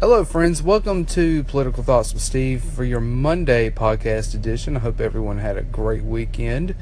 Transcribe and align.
Hello, 0.00 0.24
friends. 0.24 0.62
Welcome 0.62 1.06
to 1.06 1.42
Political 1.42 1.82
Thoughts 1.82 2.14
with 2.14 2.22
Steve 2.22 2.62
for 2.62 2.84
your 2.84 3.00
Monday 3.00 3.68
podcast 3.68 4.32
edition. 4.32 4.76
I 4.76 4.78
hope 4.78 5.00
everyone 5.00 5.38
had 5.38 5.56
a 5.56 5.62
great 5.62 6.04
weekend. 6.04 6.76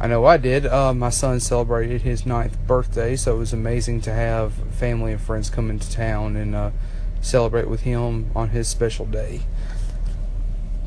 I 0.00 0.08
know 0.08 0.24
I 0.24 0.38
did. 0.38 0.66
Uh, 0.66 0.92
my 0.92 1.10
son 1.10 1.38
celebrated 1.38 2.02
his 2.02 2.26
ninth 2.26 2.58
birthday, 2.66 3.14
so 3.14 3.36
it 3.36 3.38
was 3.38 3.52
amazing 3.52 4.00
to 4.00 4.12
have 4.12 4.54
family 4.72 5.12
and 5.12 5.20
friends 5.20 5.50
come 5.50 5.70
into 5.70 5.88
town 5.88 6.34
and 6.34 6.56
uh, 6.56 6.70
celebrate 7.20 7.68
with 7.68 7.82
him 7.82 8.32
on 8.34 8.48
his 8.48 8.66
special 8.66 9.06
day. 9.06 9.42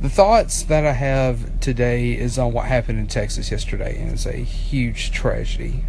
The 0.02 0.10
thoughts 0.10 0.62
that 0.64 0.86
I 0.86 0.92
have 0.92 1.62
today 1.62 2.12
is 2.12 2.38
on 2.38 2.52
what 2.52 2.66
happened 2.66 3.00
in 3.00 3.08
Texas 3.08 3.50
yesterday, 3.50 3.98
and 4.02 4.12
it's 4.12 4.26
a 4.26 4.34
huge 4.34 5.12
tragedy. 5.12 5.86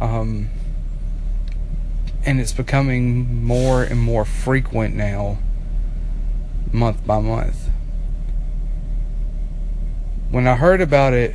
Um, 0.00 0.50
and 2.24 2.40
it's 2.40 2.52
becoming 2.52 3.44
more 3.44 3.82
and 3.82 3.98
more 4.00 4.24
frequent 4.24 4.94
now, 4.94 5.38
month 6.72 7.06
by 7.06 7.20
month. 7.20 7.68
When 10.30 10.46
I 10.46 10.56
heard 10.56 10.80
about 10.80 11.14
it, 11.14 11.34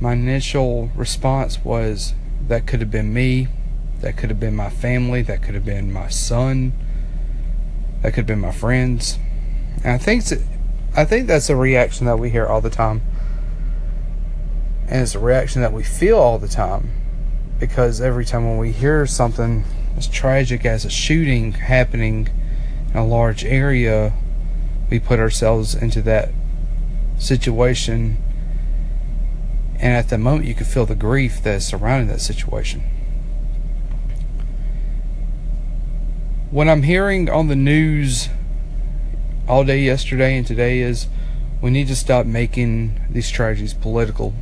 my 0.00 0.14
initial 0.14 0.90
response 0.96 1.64
was 1.64 2.14
that 2.48 2.66
could 2.66 2.80
have 2.80 2.90
been 2.90 3.14
me, 3.14 3.48
that 4.00 4.16
could 4.16 4.30
have 4.30 4.40
been 4.40 4.56
my 4.56 4.68
family, 4.68 5.22
that 5.22 5.42
could 5.42 5.54
have 5.54 5.64
been 5.64 5.92
my 5.92 6.08
son, 6.08 6.72
that 8.02 8.10
could 8.10 8.22
have 8.22 8.26
been 8.26 8.40
my 8.40 8.50
friends. 8.50 9.18
And 9.84 9.92
I 9.92 9.98
think 9.98 10.24
I 10.96 11.04
think 11.04 11.28
that's 11.28 11.48
a 11.48 11.56
reaction 11.56 12.06
that 12.06 12.18
we 12.18 12.30
hear 12.30 12.46
all 12.46 12.60
the 12.60 12.70
time. 12.70 13.00
And 14.88 15.02
it's 15.02 15.14
a 15.14 15.20
reaction 15.20 15.62
that 15.62 15.72
we 15.72 15.84
feel 15.84 16.18
all 16.18 16.38
the 16.38 16.48
time 16.48 16.90
because 17.58 18.00
every 18.00 18.24
time 18.24 18.44
when 18.44 18.58
we 18.58 18.72
hear 18.72 19.06
something 19.06 19.64
as 19.96 20.06
tragic 20.06 20.64
as 20.64 20.84
a 20.84 20.90
shooting 20.90 21.52
happening 21.52 22.28
in 22.90 22.96
a 22.96 23.04
large 23.04 23.44
area, 23.44 24.12
we 24.90 24.98
put 24.98 25.18
ourselves 25.18 25.74
into 25.74 26.02
that 26.02 26.30
situation. 27.18 28.16
And 29.78 29.94
at 29.94 30.08
the 30.08 30.18
moment, 30.18 30.46
you 30.46 30.54
can 30.54 30.66
feel 30.66 30.86
the 30.86 30.94
grief 30.94 31.42
that's 31.42 31.64
surrounding 31.64 32.08
that 32.08 32.20
situation. 32.20 32.82
What 36.50 36.68
I'm 36.68 36.82
hearing 36.82 37.30
on 37.30 37.48
the 37.48 37.56
news 37.56 38.28
all 39.48 39.64
day 39.64 39.80
yesterday 39.80 40.36
and 40.36 40.46
today 40.46 40.80
is 40.80 41.06
we 41.62 41.70
need 41.70 41.88
to 41.88 41.96
stop 41.96 42.26
making 42.26 43.00
these 43.08 43.30
tragedies 43.30 43.72
political. 43.72 44.34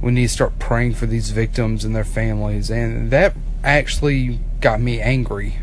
We 0.00 0.12
need 0.12 0.28
to 0.28 0.32
start 0.32 0.58
praying 0.58 0.94
for 0.94 1.06
these 1.06 1.30
victims 1.30 1.84
and 1.84 1.94
their 1.94 2.04
families. 2.04 2.70
And 2.70 3.10
that 3.10 3.34
actually 3.64 4.40
got 4.60 4.80
me 4.80 5.00
angry. 5.00 5.56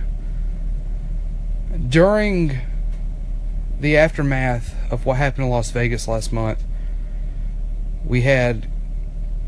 During 1.88 2.60
the 3.80 3.98
aftermath 3.98 4.76
of 4.92 5.06
what 5.06 5.18
happened 5.18 5.46
in 5.46 5.52
Las 5.52 5.72
Vegas 5.72 6.08
last 6.08 6.32
month, 6.32 6.64
we 8.06 8.22
had 8.22 8.70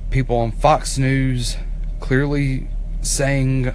people 0.09 0.37
on 0.37 0.51
Fox 0.51 0.97
News 0.97 1.57
clearly 1.99 2.67
saying 3.01 3.73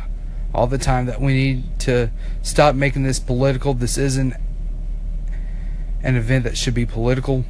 all 0.55 0.67
the 0.67 0.79
time 0.79 1.07
that 1.07 1.21
we 1.21 1.33
need 1.33 1.81
to 1.81 2.11
stop 2.43 2.75
making 2.75 3.03
this 3.03 3.19
political. 3.19 3.75
This 3.75 3.99
isn't 3.99 4.35
an 6.03 6.17
event 6.17 6.45
that 6.45 6.57
should 6.57 6.75
be 6.75 6.87
political. 6.87 7.45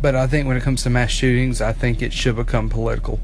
But 0.00 0.16
I 0.16 0.26
think 0.26 0.48
when 0.48 0.56
it 0.56 0.62
comes 0.62 0.82
to 0.82 0.90
mass 0.90 1.10
shootings, 1.10 1.60
I 1.60 1.72
think 1.72 2.02
it 2.02 2.12
should 2.12 2.36
become 2.36 2.68
political 2.68 3.20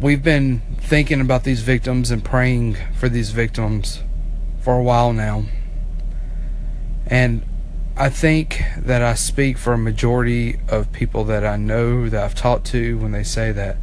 we've 0.00 0.22
been 0.22 0.60
thinking 0.78 1.20
about 1.20 1.44
these 1.44 1.62
victims 1.62 2.10
and 2.10 2.24
praying 2.24 2.76
for 2.94 3.08
these 3.08 3.30
victims 3.30 4.02
for 4.60 4.78
a 4.78 4.82
while 4.82 5.12
now. 5.12 5.44
And 7.06 7.44
I 7.96 8.10
think 8.10 8.62
that 8.76 9.02
I 9.02 9.14
speak 9.14 9.56
for 9.56 9.72
a 9.72 9.78
majority 9.78 10.58
of 10.68 10.92
people 10.92 11.24
that 11.24 11.46
I 11.46 11.56
know 11.56 12.08
that 12.08 12.22
I've 12.22 12.34
talked 12.34 12.66
to 12.66 12.98
when 12.98 13.12
they 13.12 13.22
say 13.24 13.52
that 13.52 13.78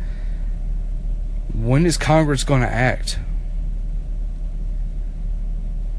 when 1.54 1.86
is 1.86 1.98
Congress 1.98 2.44
going 2.44 2.62
to 2.62 2.70
act? 2.70 3.20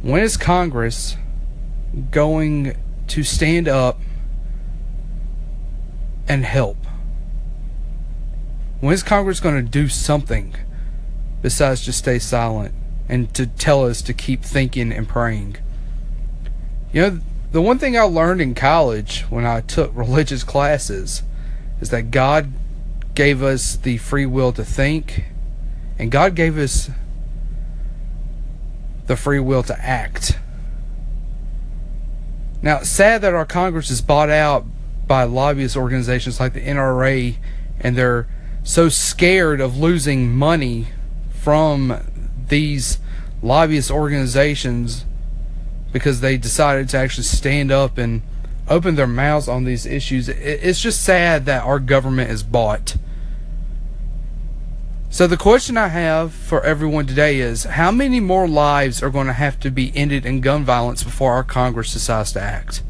When 0.03 0.23
is 0.23 0.37
Congress 0.37 1.17
going 2.11 2.77
to 3.09 3.23
stand 3.23 3.69
up 3.69 4.01
and 6.29 6.45
help? 6.45 6.77
When 8.84 8.93
is 8.93 9.03
Congress 9.03 9.41
going 9.41 9.55
to 9.55 9.62
do 9.62 9.89
something 9.89 10.55
besides 11.41 11.87
just 11.87 12.00
stay 12.00 12.19
silent 12.19 12.75
and 13.09 13.33
to 13.33 13.47
tell 13.47 13.87
us 13.87 14.03
to 14.03 14.12
keep 14.12 14.43
thinking 14.43 14.93
and 14.93 15.09
praying? 15.09 15.56
You 16.93 17.00
know, 17.00 17.21
the 17.50 17.62
one 17.62 17.78
thing 17.78 17.97
I 17.97 18.03
learned 18.03 18.43
in 18.43 18.55
college 18.55 19.23
when 19.31 19.47
I 19.47 19.62
took 19.62 19.91
religious 19.94 20.44
classes 20.44 21.23
is 21.81 21.89
that 21.89 22.11
God 22.11 22.53
gave 23.15 23.43
us 23.43 23.77
the 23.77 23.97
free 23.97 24.27
will 24.27 24.53
to 24.53 24.62
think, 24.67 25.25
and 25.99 26.11
God 26.11 26.34
gave 26.34 26.59
us 26.59 26.91
the 29.06 29.17
free 29.17 29.41
will 29.41 29.62
to 29.62 29.83
act. 29.83 30.39
Now, 32.61 32.81
it's 32.81 32.91
sad 32.91 33.23
that 33.23 33.33
our 33.33 33.47
Congress 33.47 33.89
is 33.89 34.03
bought 34.03 34.28
out 34.28 34.67
by 35.06 35.25
lobbyist 35.25 35.75
organizations 35.75 36.39
like 36.39 36.53
the 36.53 36.61
NRA 36.61 37.37
and 37.81 37.97
their 37.97 38.28
so 38.65 38.89
scared 38.89 39.61
of 39.61 39.77
losing 39.77 40.35
money 40.35 40.89
from 41.31 42.03
these 42.49 42.99
lobbyist 43.43 43.91
organizations 43.91 45.05
because 45.93 46.21
they 46.21 46.39
decided 46.39 46.89
to 46.89 46.97
actually 46.97 47.25
stand 47.25 47.71
up 47.71 47.99
and 47.99 48.23
open 48.67 48.95
their 48.95 49.07
mouths 49.07 49.47
on 49.47 49.65
these 49.65 49.85
issues. 49.85 50.31
It's 50.31 50.81
just 50.81 51.05
sad 51.05 51.45
that 51.45 51.63
our 51.63 51.79
government 51.79 52.31
is 52.31 52.43
bought. 52.43 52.97
So, 55.11 55.29
the 55.29 55.37
question 55.37 55.77
I 55.77 55.89
have 55.89 56.33
for 56.33 56.65
everyone 56.65 57.07
today 57.07 57.39
is 57.39 57.65
how 57.65 57.93
many 57.93 58.19
more 58.19 58.49
lives 58.49 59.01
are 59.03 59.11
going 59.11 59.29
to 59.29 59.35
have 59.35 59.61
to 59.61 59.71
be 59.71 59.93
ended 59.95 60.27
in 60.27 60.41
gun 60.41 60.65
violence 60.65 61.05
before 61.05 61.35
our 61.35 61.45
Congress 61.45 61.93
decides 61.93 62.33
to 62.33 62.41
act? 62.41 62.83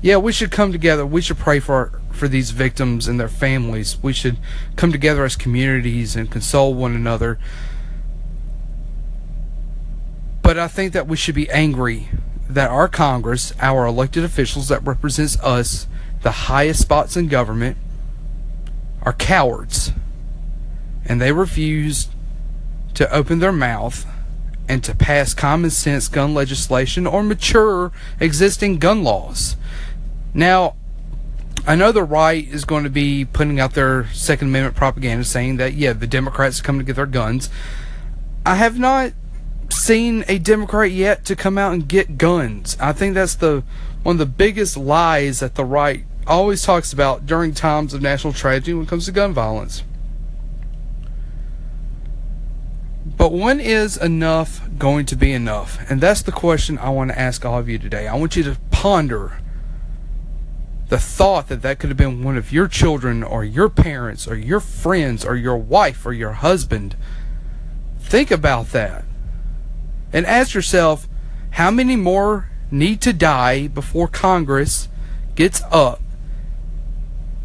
Yeah, 0.00 0.16
we 0.16 0.32
should 0.32 0.50
come 0.50 0.72
together. 0.72 1.04
We 1.04 1.20
should 1.20 1.38
pray 1.38 1.60
for 1.60 2.00
for 2.10 2.28
these 2.28 2.50
victims 2.50 3.06
and 3.06 3.18
their 3.18 3.28
families. 3.28 3.96
We 4.02 4.12
should 4.12 4.38
come 4.76 4.92
together 4.92 5.24
as 5.24 5.36
communities 5.36 6.16
and 6.16 6.30
console 6.30 6.74
one 6.74 6.94
another. 6.94 7.38
But 10.42 10.58
I 10.58 10.68
think 10.68 10.92
that 10.94 11.06
we 11.06 11.16
should 11.16 11.34
be 11.34 11.50
angry 11.50 12.08
that 12.48 12.70
our 12.70 12.88
Congress, 12.88 13.52
our 13.60 13.86
elected 13.86 14.24
officials 14.24 14.68
that 14.68 14.86
represents 14.86 15.38
us, 15.40 15.86
the 16.22 16.30
highest 16.30 16.80
spots 16.80 17.16
in 17.16 17.28
government, 17.28 17.76
are 19.02 19.12
cowards. 19.12 19.92
And 21.04 21.20
they 21.20 21.32
refuse 21.32 22.08
to 22.94 23.12
open 23.14 23.38
their 23.38 23.52
mouth 23.52 24.06
and 24.68 24.82
to 24.84 24.94
pass 24.94 25.34
common 25.34 25.70
sense 25.70 26.08
gun 26.08 26.34
legislation 26.34 27.06
or 27.06 27.22
mature 27.22 27.92
existing 28.20 28.78
gun 28.78 29.02
laws. 29.02 29.56
Now, 30.38 30.76
I 31.66 31.74
know 31.74 31.90
the 31.90 32.04
right 32.04 32.46
is 32.46 32.64
going 32.64 32.84
to 32.84 32.90
be 32.90 33.24
putting 33.24 33.58
out 33.58 33.74
their 33.74 34.06
Second 34.12 34.46
Amendment 34.48 34.76
propaganda 34.76 35.24
saying 35.24 35.56
that, 35.56 35.74
yeah, 35.74 35.92
the 35.92 36.06
Democrats 36.06 36.60
coming 36.60 36.78
to 36.78 36.84
get 36.84 36.94
their 36.94 37.06
guns. 37.06 37.50
I 38.46 38.54
have 38.54 38.78
not 38.78 39.14
seen 39.68 40.24
a 40.28 40.38
Democrat 40.38 40.92
yet 40.92 41.24
to 41.24 41.34
come 41.34 41.58
out 41.58 41.72
and 41.72 41.88
get 41.88 42.18
guns. 42.18 42.76
I 42.78 42.92
think 42.92 43.14
that's 43.14 43.34
the 43.34 43.64
one 44.04 44.14
of 44.14 44.18
the 44.20 44.26
biggest 44.26 44.76
lies 44.76 45.40
that 45.40 45.56
the 45.56 45.64
right 45.64 46.04
always 46.24 46.62
talks 46.62 46.92
about 46.92 47.26
during 47.26 47.52
times 47.52 47.92
of 47.92 48.00
national 48.00 48.32
tragedy 48.32 48.74
when 48.74 48.84
it 48.84 48.88
comes 48.88 49.06
to 49.06 49.12
gun 49.12 49.34
violence. 49.34 49.82
But 53.04 53.32
when 53.32 53.58
is 53.58 53.96
enough 53.96 54.60
going 54.78 55.04
to 55.06 55.16
be 55.16 55.32
enough? 55.32 55.80
And 55.90 56.00
that's 56.00 56.22
the 56.22 56.30
question 56.30 56.78
I 56.78 56.90
want 56.90 57.10
to 57.10 57.18
ask 57.18 57.44
all 57.44 57.58
of 57.58 57.68
you 57.68 57.80
today. 57.80 58.06
I 58.06 58.14
want 58.14 58.36
you 58.36 58.44
to 58.44 58.56
ponder 58.70 59.40
the 60.88 60.98
thought 60.98 61.48
that 61.48 61.62
that 61.62 61.78
could 61.78 61.90
have 61.90 61.96
been 61.96 62.24
one 62.24 62.36
of 62.36 62.52
your 62.52 62.66
children 62.66 63.22
or 63.22 63.44
your 63.44 63.68
parents 63.68 64.26
or 64.26 64.34
your 64.34 64.60
friends 64.60 65.24
or 65.24 65.36
your 65.36 65.56
wife 65.56 66.06
or 66.06 66.12
your 66.12 66.32
husband. 66.32 66.96
Think 68.00 68.30
about 68.30 68.68
that. 68.68 69.04
And 70.12 70.24
ask 70.24 70.54
yourself 70.54 71.06
how 71.50 71.70
many 71.70 71.96
more 71.96 72.48
need 72.70 73.00
to 73.02 73.12
die 73.12 73.68
before 73.68 74.08
Congress 74.08 74.88
gets 75.34 75.62
up 75.70 76.00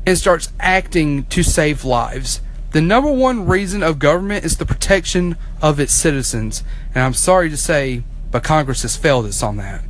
and 0.05 0.17
starts 0.17 0.51
acting 0.59 1.25
to 1.25 1.43
save 1.43 1.83
lives. 1.83 2.41
The 2.71 2.81
number 2.81 3.11
one 3.11 3.45
reason 3.45 3.83
of 3.83 3.99
government 3.99 4.45
is 4.45 4.57
the 4.57 4.65
protection 4.65 5.37
of 5.61 5.79
its 5.79 5.93
citizens. 5.93 6.63
And 6.95 7.03
I'm 7.03 7.13
sorry 7.13 7.49
to 7.49 7.57
say, 7.57 8.03
but 8.31 8.43
Congress 8.43 8.81
has 8.81 8.97
failed 8.97 9.25
us 9.25 9.43
on 9.43 9.57
that. 9.57 9.83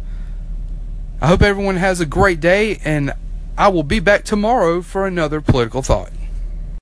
I 1.22 1.28
hope 1.28 1.42
everyone 1.42 1.78
has 1.78 2.02
a 2.02 2.06
great 2.06 2.42
day, 2.42 2.82
and 2.84 3.14
I 3.56 3.68
will 3.68 3.84
be 3.84 4.00
back 4.00 4.24
tomorrow 4.24 4.82
for 4.82 5.06
another 5.06 5.40
political 5.40 5.84
thought. 5.84 6.12